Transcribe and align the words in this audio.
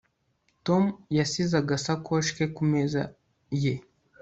Tom 0.65 0.83
yasize 1.17 1.53
agasakoshi 1.61 2.31
ke 2.37 2.45
ku 2.55 2.63
meza 2.71 3.01
ye 3.63 3.73